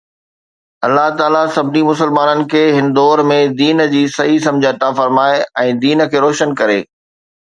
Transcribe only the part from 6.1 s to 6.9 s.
کي روشن ڪري